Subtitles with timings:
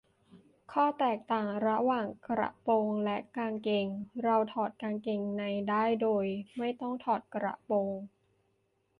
[0.71, 3.85] ข้อแตกต่างระหว่างกระโปรงและกางเกง:
[4.23, 6.25] เราถอดกางเกงในได้โดย
[6.57, 7.89] ไม่ต้องถอดกระโปรง